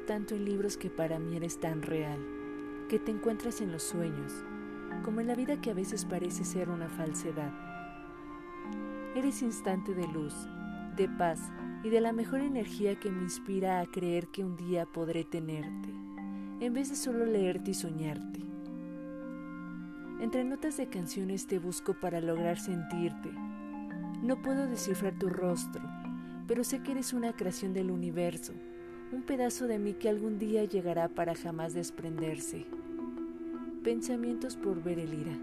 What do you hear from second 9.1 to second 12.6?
Eres instante de luz, de paz y de la mejor